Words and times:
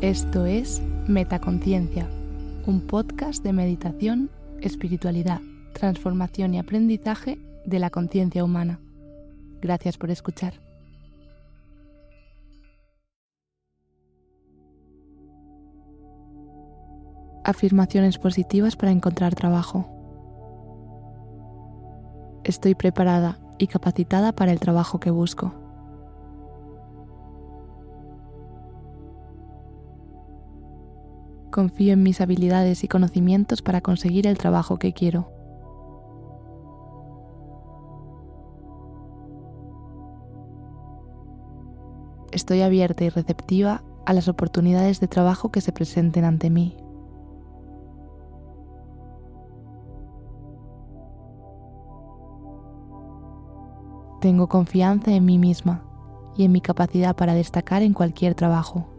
Esto 0.00 0.46
es 0.46 0.80
Metaconciencia, 1.08 2.06
un 2.66 2.86
podcast 2.86 3.42
de 3.42 3.52
meditación, 3.52 4.30
espiritualidad, 4.60 5.40
transformación 5.72 6.54
y 6.54 6.60
aprendizaje 6.60 7.36
de 7.66 7.80
la 7.80 7.90
conciencia 7.90 8.44
humana. 8.44 8.78
Gracias 9.60 9.98
por 9.98 10.12
escuchar. 10.12 10.54
Afirmaciones 17.42 18.18
positivas 18.18 18.76
para 18.76 18.92
encontrar 18.92 19.34
trabajo. 19.34 19.88
Estoy 22.44 22.76
preparada 22.76 23.40
y 23.58 23.66
capacitada 23.66 24.30
para 24.30 24.52
el 24.52 24.60
trabajo 24.60 25.00
que 25.00 25.10
busco. 25.10 25.67
Confío 31.58 31.94
en 31.94 32.04
mis 32.04 32.20
habilidades 32.20 32.84
y 32.84 32.86
conocimientos 32.86 33.62
para 33.62 33.80
conseguir 33.80 34.28
el 34.28 34.38
trabajo 34.38 34.78
que 34.78 34.92
quiero. 34.92 35.32
Estoy 42.30 42.62
abierta 42.62 43.02
y 43.02 43.08
receptiva 43.08 43.82
a 44.06 44.12
las 44.12 44.28
oportunidades 44.28 45.00
de 45.00 45.08
trabajo 45.08 45.50
que 45.50 45.60
se 45.60 45.72
presenten 45.72 46.24
ante 46.24 46.48
mí. 46.48 46.76
Tengo 54.20 54.48
confianza 54.48 55.10
en 55.10 55.24
mí 55.24 55.38
misma 55.38 55.82
y 56.36 56.44
en 56.44 56.52
mi 56.52 56.60
capacidad 56.60 57.16
para 57.16 57.34
destacar 57.34 57.82
en 57.82 57.94
cualquier 57.94 58.36
trabajo. 58.36 58.97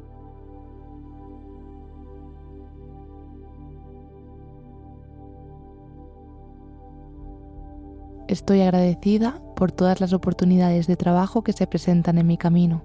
Estoy 8.30 8.62
agradecida 8.62 9.42
por 9.56 9.72
todas 9.72 10.00
las 10.02 10.14
oportunidades 10.14 10.86
de 10.86 10.96
trabajo 10.96 11.44
que 11.44 11.52
se 11.52 11.66
presentan 11.66 12.20
en 12.20 12.28
mi 12.28 12.38
camino. 12.38 12.84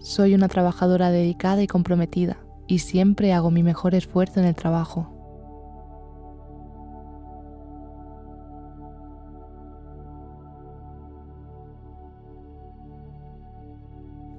Soy 0.00 0.34
una 0.34 0.48
trabajadora 0.48 1.10
dedicada 1.10 1.62
y 1.62 1.66
comprometida 1.66 2.36
y 2.66 2.80
siempre 2.80 3.32
hago 3.32 3.50
mi 3.50 3.62
mejor 3.62 3.94
esfuerzo 3.94 4.38
en 4.40 4.44
el 4.44 4.54
trabajo. 4.54 5.14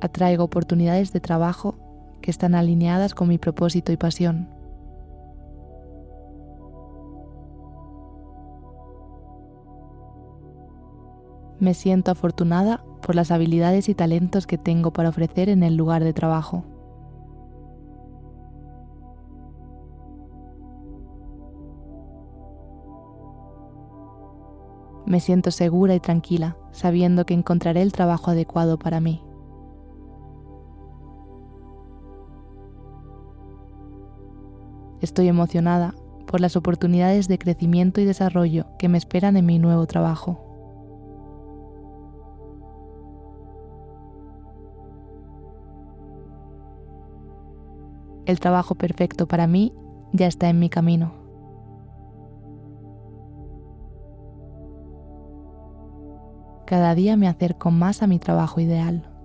Atraigo 0.02 0.44
oportunidades 0.44 1.12
de 1.14 1.20
trabajo 1.20 1.87
que 2.22 2.32
están 2.32 2.56
alineadas 2.56 3.14
con 3.14 3.28
mi 3.28 3.38
propósito 3.38 3.92
y 3.92 3.98
pasión. 3.98 4.50
Me 11.60 11.74
siento 11.74 12.12
afortunada 12.12 12.84
por 13.02 13.16
las 13.16 13.32
habilidades 13.32 13.90
y 13.90 13.96
talentos 13.96 14.46
que 14.46 14.58
tengo 14.58 14.92
para 14.92 15.10
ofrecer 15.10 15.50
en 15.50 15.64
el 15.64 15.76
lugar 15.76 16.04
de 16.04 16.14
trabajo. 16.14 16.64
Me 25.08 25.22
siento 25.22 25.52
segura 25.52 25.96
y 25.96 26.02
tranquila, 26.02 26.58
sabiendo 26.72 27.26
que 27.26 27.34
encontraré 27.34 27.82
el 27.82 27.94
trabajo 27.94 28.32
adecuado 28.32 28.78
para 28.78 29.00
mí. 29.00 29.24
Estoy 35.08 35.30
emocionada 35.30 35.96
por 36.26 36.42
las 36.42 36.58
oportunidades 36.58 37.30
de 37.30 37.40
crecimiento 37.40 38.02
y 38.02 38.04
desarrollo 38.04 38.66
que 38.78 38.90
me 38.90 38.98
esperan 38.98 39.38
en 39.38 39.46
mi 39.46 39.58
nuevo 39.58 39.88
trabajo. 39.88 40.44
El 48.26 48.42
trabajo 48.42 48.76
perfecto 48.76 49.30
para 49.30 49.48
mí 49.48 49.74
ya 50.12 50.28
está 50.28 50.50
en 50.50 50.60
mi 50.60 50.70
camino. 50.70 51.14
Cada 56.66 56.96
día 56.96 57.16
me 57.16 57.30
acerco 57.30 57.72
más 57.72 58.04
a 58.04 58.08
mi 58.08 58.20
trabajo 58.20 58.60
ideal. 58.60 59.17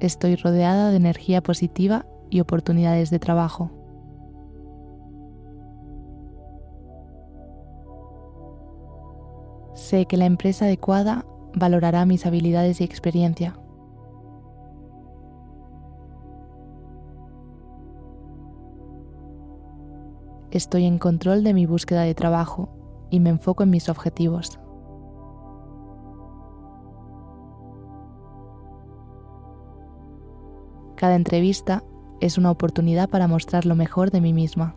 Estoy 0.00 0.36
rodeada 0.36 0.90
de 0.90 0.96
energía 0.96 1.42
positiva 1.42 2.06
y 2.30 2.40
oportunidades 2.40 3.10
de 3.10 3.18
trabajo. 3.18 3.70
Sé 9.74 10.06
que 10.06 10.16
la 10.16 10.26
empresa 10.26 10.64
adecuada 10.64 11.24
valorará 11.54 12.06
mis 12.06 12.26
habilidades 12.26 12.80
y 12.80 12.84
experiencia. 12.84 13.58
Estoy 20.50 20.84
en 20.84 20.98
control 20.98 21.42
de 21.42 21.52
mi 21.52 21.66
búsqueda 21.66 22.02
de 22.02 22.14
trabajo 22.14 22.68
y 23.10 23.18
me 23.18 23.30
enfoco 23.30 23.64
en 23.64 23.70
mis 23.70 23.88
objetivos. 23.88 24.60
Cada 31.04 31.16
entrevista 31.16 31.84
es 32.22 32.38
una 32.38 32.50
oportunidad 32.50 33.10
para 33.10 33.28
mostrar 33.28 33.66
lo 33.66 33.74
mejor 33.74 34.10
de 34.10 34.22
mí 34.22 34.32
misma. 34.32 34.74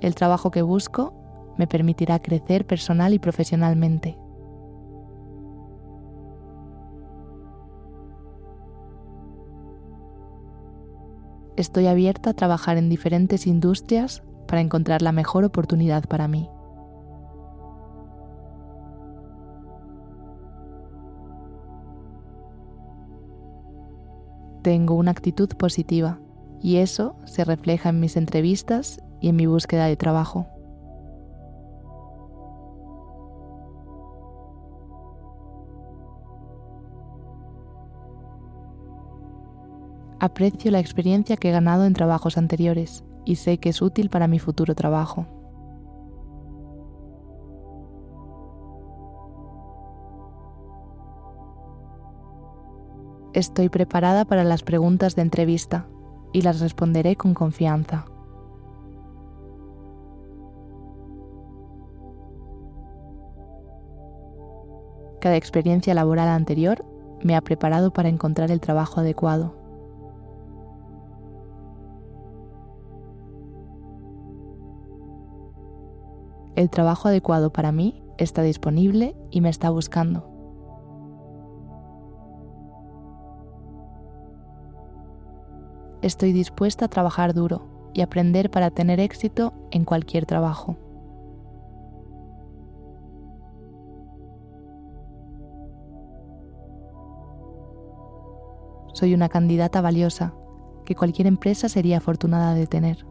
El 0.00 0.16
trabajo 0.16 0.50
que 0.50 0.62
busco 0.62 1.14
me 1.58 1.68
permitirá 1.68 2.18
crecer 2.18 2.66
personal 2.66 3.14
y 3.14 3.20
profesionalmente. 3.20 4.18
Estoy 11.54 11.86
abierta 11.86 12.30
a 12.30 12.34
trabajar 12.34 12.78
en 12.78 12.88
diferentes 12.88 13.46
industrias 13.46 14.24
para 14.48 14.60
encontrar 14.60 15.02
la 15.02 15.12
mejor 15.12 15.44
oportunidad 15.44 16.02
para 16.08 16.26
mí. 16.26 16.50
Tengo 24.64 24.94
una 24.94 25.10
actitud 25.10 25.50
positiva 25.58 26.18
y 26.58 26.76
eso 26.76 27.16
se 27.26 27.44
refleja 27.44 27.90
en 27.90 28.00
mis 28.00 28.16
entrevistas 28.16 28.98
y 29.20 29.28
en 29.28 29.36
mi 29.36 29.44
búsqueda 29.44 29.84
de 29.84 29.96
trabajo. 29.98 30.46
Aprecio 40.18 40.70
la 40.70 40.80
experiencia 40.80 41.36
que 41.36 41.50
he 41.50 41.52
ganado 41.52 41.84
en 41.84 41.92
trabajos 41.92 42.38
anteriores 42.38 43.04
y 43.26 43.36
sé 43.36 43.58
que 43.58 43.68
es 43.68 43.82
útil 43.82 44.08
para 44.08 44.28
mi 44.28 44.38
futuro 44.38 44.74
trabajo. 44.74 45.26
Estoy 53.34 53.68
preparada 53.68 54.24
para 54.24 54.44
las 54.44 54.62
preguntas 54.62 55.16
de 55.16 55.22
entrevista 55.22 55.88
y 56.32 56.42
las 56.42 56.60
responderé 56.60 57.16
con 57.16 57.34
confianza. 57.34 58.06
Cada 65.20 65.34
experiencia 65.34 65.94
laboral 65.94 66.28
anterior 66.28 66.84
me 67.24 67.34
ha 67.34 67.40
preparado 67.40 67.92
para 67.92 68.08
encontrar 68.08 68.52
el 68.52 68.60
trabajo 68.60 69.00
adecuado. 69.00 69.56
El 76.54 76.70
trabajo 76.70 77.08
adecuado 77.08 77.52
para 77.52 77.72
mí 77.72 78.00
está 78.16 78.42
disponible 78.42 79.16
y 79.32 79.40
me 79.40 79.48
está 79.48 79.70
buscando. 79.70 80.33
Estoy 86.04 86.34
dispuesta 86.34 86.84
a 86.84 86.88
trabajar 86.88 87.32
duro 87.32 87.62
y 87.94 88.02
aprender 88.02 88.50
para 88.50 88.70
tener 88.70 89.00
éxito 89.00 89.54
en 89.70 89.86
cualquier 89.86 90.26
trabajo. 90.26 90.76
Soy 98.92 99.14
una 99.14 99.30
candidata 99.30 99.80
valiosa 99.80 100.34
que 100.84 100.94
cualquier 100.94 101.26
empresa 101.26 101.70
sería 101.70 101.96
afortunada 101.96 102.52
de 102.52 102.66
tener. 102.66 103.06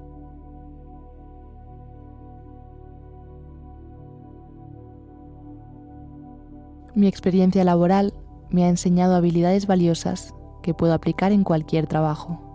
Mi 6.93 7.07
experiencia 7.07 7.63
laboral 7.63 8.13
me 8.51 8.65
ha 8.65 8.69
enseñado 8.69 9.15
habilidades 9.15 9.65
valiosas 9.65 10.35
que 10.61 10.75
puedo 10.75 10.93
aplicar 10.93 11.31
en 11.31 11.43
cualquier 11.43 11.87
trabajo. 11.87 12.52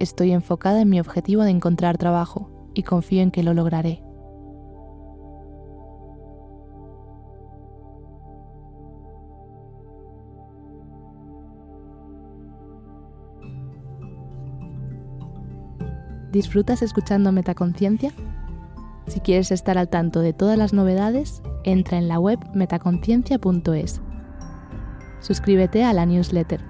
Estoy 0.00 0.32
enfocada 0.32 0.80
en 0.80 0.88
mi 0.88 0.98
objetivo 0.98 1.42
de 1.42 1.50
encontrar 1.50 1.98
trabajo 1.98 2.50
y 2.74 2.84
confío 2.84 3.20
en 3.20 3.30
que 3.30 3.42
lo 3.42 3.52
lograré. 3.52 4.02
¿Disfrutas 16.32 16.80
escuchando 16.80 17.30
Metaconciencia? 17.30 18.12
Si 19.06 19.20
quieres 19.20 19.50
estar 19.50 19.76
al 19.76 19.90
tanto 19.90 20.20
de 20.20 20.32
todas 20.32 20.56
las 20.56 20.72
novedades, 20.72 21.42
entra 21.62 21.98
en 21.98 22.08
la 22.08 22.18
web 22.18 22.38
metaconciencia.es. 22.54 24.00
Suscríbete 25.20 25.84
a 25.84 25.92
la 25.92 26.06
newsletter. 26.06 26.69